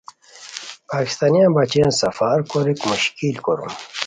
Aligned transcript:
پاکستانیان 0.89 1.49
بچین 1.55 1.89
سفر 2.01 2.37
کوریک 2.51 2.79
مشکل 2.91 3.35
کوروم۔ 3.45 3.73